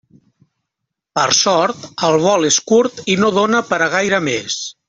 [1.19, 4.61] Per sort, el vol és curt i no dóna per a gaire més.